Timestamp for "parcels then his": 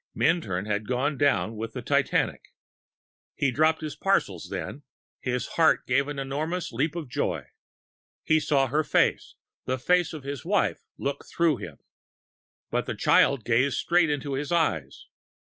3.95-5.45